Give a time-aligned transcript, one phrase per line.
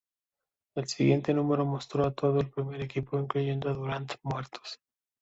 [0.73, 4.79] El siguiente número mostró a todo el primer equipo, incluyendo a Durant, muertos.